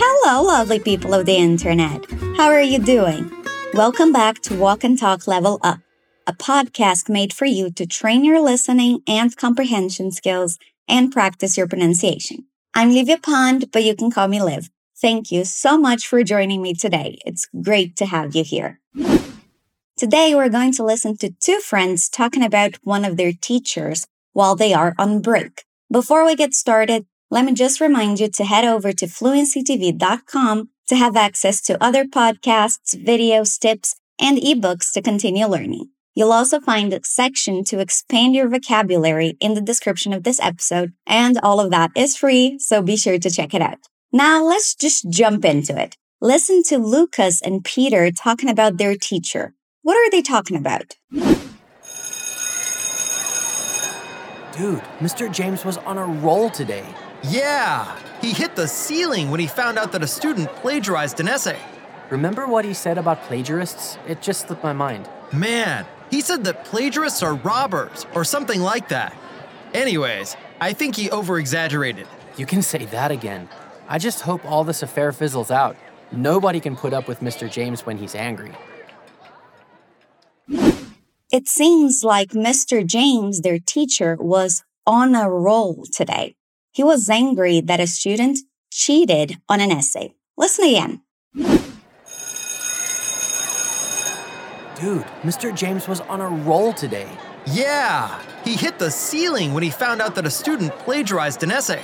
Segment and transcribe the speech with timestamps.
[0.00, 2.04] Hello, lovely people of the internet.
[2.36, 3.30] How are you doing?
[3.72, 5.78] Welcome back to Walk and Talk Level Up,
[6.26, 11.68] a podcast made for you to train your listening and comprehension skills and practice your
[11.68, 12.46] pronunciation.
[12.74, 14.70] I'm Livia Pond, but you can call me Liv.
[15.00, 17.18] Thank you so much for joining me today.
[17.24, 18.80] It's great to have you here.
[19.96, 24.56] Today, we're going to listen to two friends talking about one of their teachers while
[24.56, 25.64] they are on break.
[25.90, 30.96] Before we get started, let me just remind you to head over to fluencytv.com to
[30.96, 35.90] have access to other podcasts, videos, tips, and ebooks to continue learning.
[36.14, 40.92] You'll also find a section to expand your vocabulary in the description of this episode,
[41.06, 43.78] and all of that is free, so be sure to check it out.
[44.10, 45.96] Now let's just jump into it.
[46.20, 49.54] Listen to Lucas and Peter talking about their teacher.
[49.82, 50.96] What are they talking about?
[54.58, 55.32] Dude, Mr.
[55.32, 56.84] James was on a roll today.
[57.22, 61.60] Yeah, he hit the ceiling when he found out that a student plagiarized an essay.
[62.10, 63.98] Remember what he said about plagiarists?
[64.08, 65.08] It just slipped my mind.
[65.32, 69.14] Man, he said that plagiarists are robbers or something like that.
[69.74, 72.06] Anyways, I think he overexaggerated.
[72.36, 73.48] You can say that again.
[73.88, 75.76] I just hope all this affair fizzles out.
[76.10, 77.48] Nobody can put up with Mr.
[77.48, 78.56] James when he's angry.
[81.30, 82.86] It seems like Mr.
[82.86, 86.36] James, their teacher, was on a roll today.
[86.72, 88.38] He was angry that a student
[88.72, 90.14] cheated on an essay.
[90.38, 91.02] Listen again.
[94.80, 95.54] Dude, Mr.
[95.54, 97.10] James was on a roll today.
[97.44, 101.82] Yeah, he hit the ceiling when he found out that a student plagiarized an essay.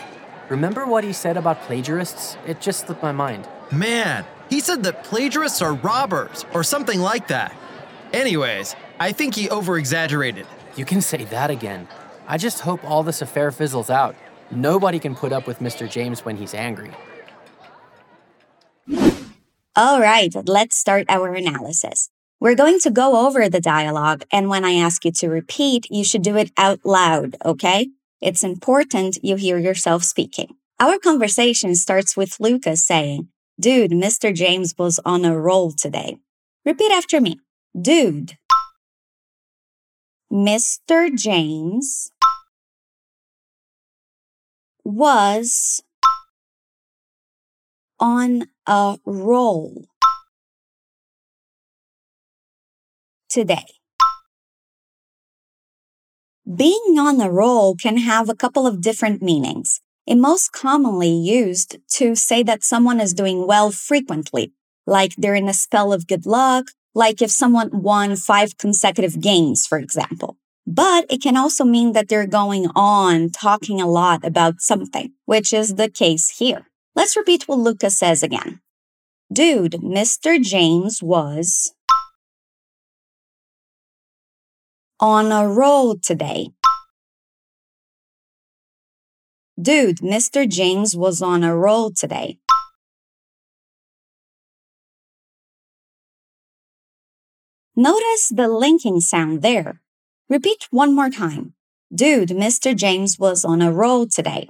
[0.48, 2.38] Remember what he said about plagiarists?
[2.46, 3.46] It just slipped my mind.
[3.70, 7.54] Man, he said that plagiarists are robbers or something like that.
[8.14, 10.46] Anyways, I think he overexaggerated.
[10.76, 11.88] You can say that again.
[12.28, 14.14] I just hope all this affair fizzles out.
[14.50, 15.90] Nobody can put up with Mr.
[15.90, 16.92] James when he's angry.
[19.76, 22.08] All right, let's start our analysis.
[22.38, 26.04] We're going to go over the dialogue, and when I ask you to repeat, you
[26.04, 27.88] should do it out loud, okay?
[28.20, 30.54] It's important you hear yourself speaking.
[30.78, 34.34] Our conversation starts with Lucas saying, Dude, Mr.
[34.34, 36.18] James was on a roll today.
[36.64, 37.40] Repeat after me.
[37.80, 38.36] Dude,
[40.32, 41.14] Mr.
[41.16, 42.10] James
[44.84, 45.82] was
[48.00, 49.86] on a roll
[53.28, 53.66] today.
[56.44, 59.80] Being on a roll can have a couple of different meanings.
[60.06, 64.52] It most commonly used to say that someone is doing well frequently,
[64.86, 69.66] like they're in a spell of good luck, like if someone won five consecutive games,
[69.66, 70.36] for example.
[70.66, 75.52] But it can also mean that they're going on talking a lot about something, which
[75.52, 76.68] is the case here.
[76.94, 78.60] Let's repeat what Lucas says again.
[79.32, 80.40] Dude, Mr.
[80.40, 81.74] James was
[85.00, 86.50] on a roll today.
[89.60, 90.48] Dude, Mr.
[90.48, 92.38] James was on a roll today.
[97.76, 99.80] Notice the linking sound there.
[100.28, 101.54] Repeat one more time.
[101.92, 102.74] Dude, Mr.
[102.74, 104.48] James was on a roll today.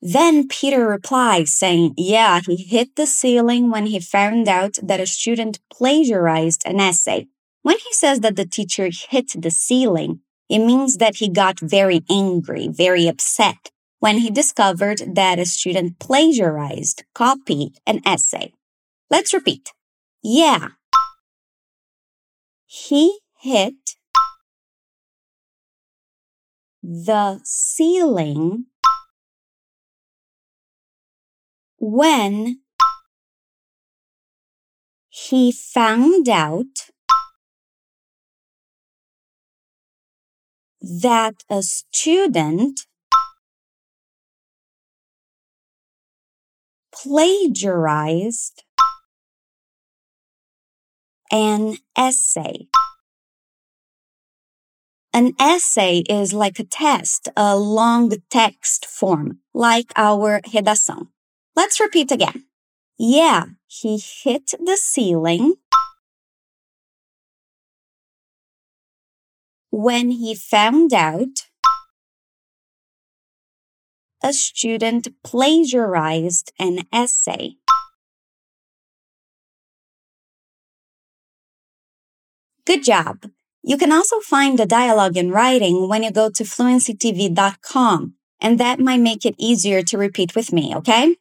[0.00, 5.06] Then Peter replies, saying, Yeah, he hit the ceiling when he found out that a
[5.06, 7.26] student plagiarized an essay.
[7.62, 12.02] When he says that the teacher hit the ceiling, it means that he got very
[12.08, 18.52] angry, very upset when he discovered that a student plagiarized, copied an essay.
[19.10, 19.72] Let's repeat.
[20.22, 20.68] Yeah.
[22.66, 23.96] He hit
[26.82, 28.66] the ceiling
[31.78, 32.60] when
[35.08, 36.90] he found out
[40.80, 42.87] that a student
[47.02, 48.64] plagiarized
[51.30, 52.68] an essay.
[55.12, 61.08] An essay is like a test, a long text form, like our redação.
[61.56, 62.44] Let's repeat again.
[62.98, 65.54] Yeah, he hit the ceiling
[69.70, 71.46] when he found out
[74.22, 77.56] a student plagiarized an essay.
[82.64, 83.30] Good job.
[83.62, 88.78] You can also find the dialogue in writing when you go to fluencytv.com, and that
[88.78, 91.16] might make it easier to repeat with me, okay?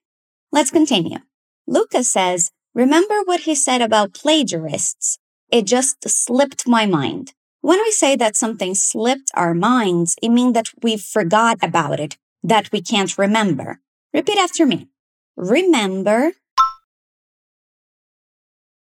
[0.51, 1.19] Let's continue.
[1.65, 5.17] Lucas says, Remember what he said about plagiarists?
[5.51, 7.33] It just slipped my mind.
[7.61, 12.17] When we say that something slipped our minds, it means that we forgot about it,
[12.43, 13.79] that we can't remember.
[14.13, 14.89] Repeat after me.
[15.35, 16.31] Remember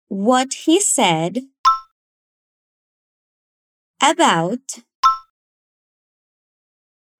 [0.08, 1.40] what he said
[4.02, 4.80] about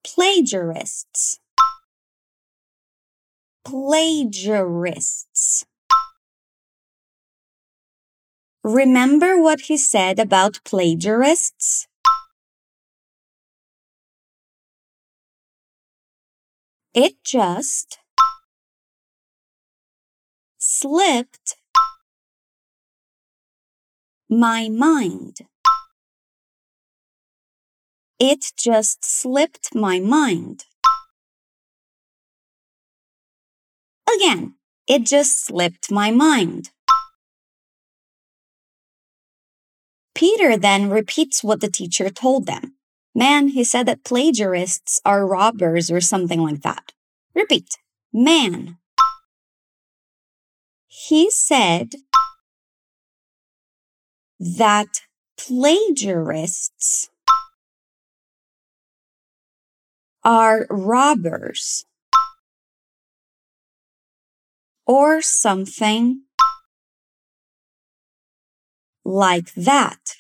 [0.04, 1.40] plagiarists.
[3.66, 5.66] Plagiarists.
[8.64, 11.89] Remember what he said about plagiarists?
[16.94, 18.00] It just
[20.58, 21.56] slipped
[24.28, 25.42] my mind.
[28.20, 30.66] It just slipped my mind.
[34.16, 34.56] Again,
[34.88, 36.72] it just slipped my mind.
[40.16, 42.79] Peter then repeats what the teacher told them.
[43.16, 46.94] Man, he said that plagiarists are robbers or something like that.
[47.34, 47.78] Repeat.
[48.14, 48.78] Man.
[50.88, 51.94] He said
[54.40, 55.02] that
[55.38, 57.10] plagiarists
[60.24, 61.86] are robbers
[64.86, 66.24] or something
[69.06, 70.16] like that.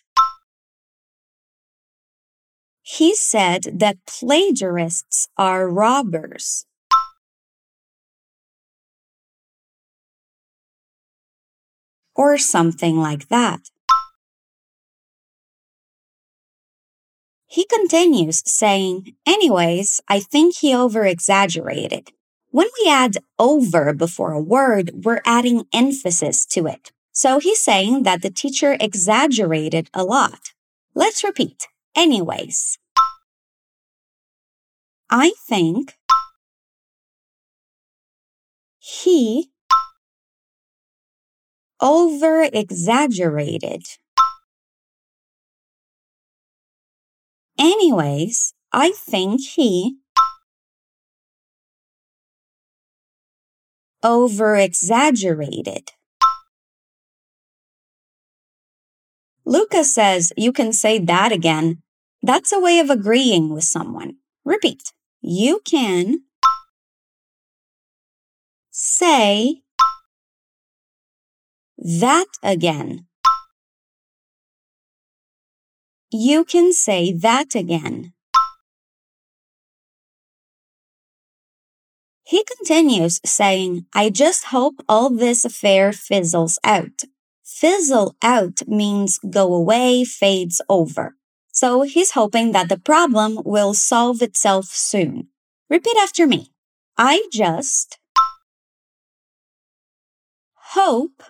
[2.91, 6.65] He said that plagiarists are robbers.
[12.15, 13.69] Or something like that.
[17.45, 22.11] He continues saying, anyways, I think he over exaggerated.
[22.49, 26.91] When we add over before a word, we're adding emphasis to it.
[27.11, 30.53] So he's saying that the teacher exaggerated a lot.
[30.95, 31.67] Let's repeat.
[31.99, 32.77] Anyways,
[35.09, 35.97] I think
[38.77, 39.51] he
[41.81, 43.83] over exaggerated.
[47.59, 49.97] Anyways, I think he
[54.01, 55.91] over exaggerated.
[59.43, 61.81] Lucas says you can say that again.
[62.21, 64.17] That's a way of agreeing with someone.
[64.43, 64.93] Repeat.
[65.21, 66.23] You can
[68.71, 69.61] say
[71.77, 73.07] that again.
[76.11, 78.13] You can say that again.
[82.23, 87.03] He continues saying, I just hope all this affair fizzles out.
[87.43, 91.15] Fizzle out means go away, fades over.
[91.61, 95.27] So he's hoping that the problem will solve itself soon.
[95.69, 96.53] Repeat after me.
[96.97, 97.99] I just
[100.71, 101.21] hope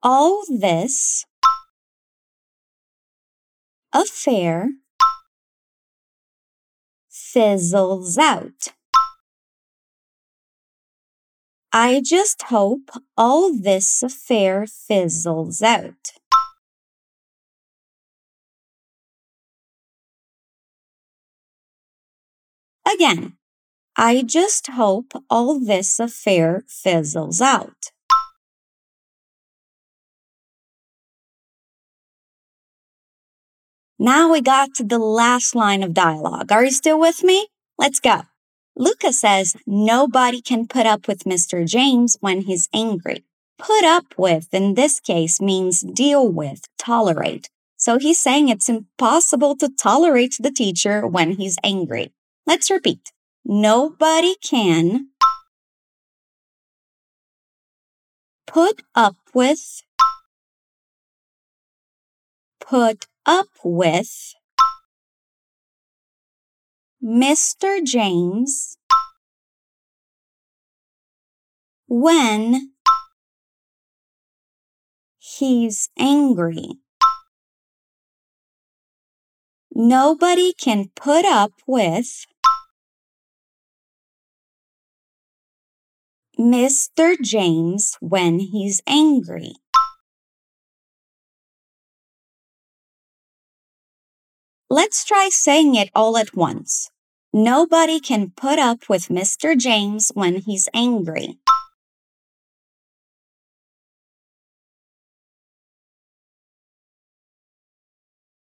[0.00, 1.26] all this
[3.92, 4.70] affair
[7.10, 8.68] fizzles out.
[11.72, 16.21] I just hope all this affair fizzles out.
[22.92, 23.36] Again,
[23.96, 27.92] I just hope all this affair fizzles out.
[33.98, 36.50] Now we got to the last line of dialogue.
[36.50, 37.46] Are you still with me?
[37.78, 38.22] Let's go.
[38.76, 41.66] Lucas says nobody can put up with Mr.
[41.66, 43.24] James when he's angry.
[43.58, 47.48] Put up with in this case means deal with, tolerate.
[47.76, 52.12] So he's saying it's impossible to tolerate the teacher when he's angry.
[52.46, 53.12] Let's repeat.
[53.44, 55.08] Nobody can
[58.46, 59.82] put up with,
[62.60, 64.34] put up with
[67.02, 67.84] Mr.
[67.84, 68.76] James
[71.86, 72.72] when
[75.18, 76.78] he's angry.
[79.74, 82.26] Nobody can put up with
[86.38, 87.16] Mr.
[87.18, 89.54] James when he's angry.
[94.68, 96.90] Let's try saying it all at once.
[97.32, 99.56] Nobody can put up with Mr.
[99.56, 101.38] James when he's angry.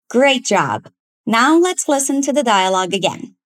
[0.09, 0.89] Great job.
[1.27, 3.37] Now let's listen to the dialogue again.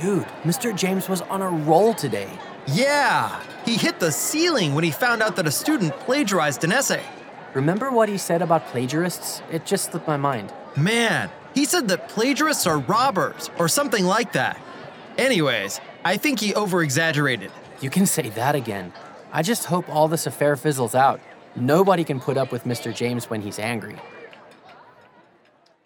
[0.00, 0.74] Dude, Mr.
[0.74, 2.28] James was on a roll today.
[2.66, 7.04] Yeah, he hit the ceiling when he found out that a student plagiarized an essay.
[7.54, 9.42] Remember what he said about plagiarists?
[9.50, 10.52] It just slipped my mind.
[10.76, 14.58] Man, he said that plagiarists are robbers or something like that.
[15.18, 17.50] Anyways, I think he overexaggerated.
[17.80, 18.92] You can say that again.
[19.32, 21.20] I just hope all this affair fizzles out.
[21.56, 22.94] Nobody can put up with Mr.
[22.94, 23.96] James when he's angry.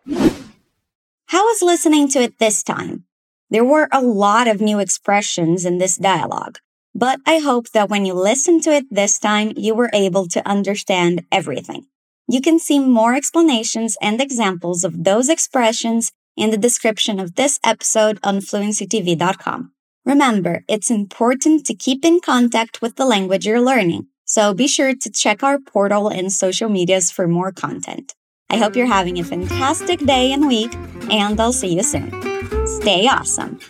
[0.07, 3.05] How was listening to it this time?
[3.51, 6.59] There were a lot of new expressions in this dialogue,
[6.95, 10.47] but I hope that when you listen to it this time, you were able to
[10.49, 11.87] understand everything.
[12.29, 17.61] You can see more explanations and examples of those expressions in the description of this
[17.65, 19.73] episode on fluencytv.com.
[20.05, 24.97] Remember, it's important to keep in contact with the language you're learning, so be sure
[24.97, 28.17] to check our portal and social medias for more content.
[28.51, 30.75] I hope you're having a fantastic day and week,
[31.09, 32.11] and I'll see you soon.
[32.67, 33.61] Stay awesome.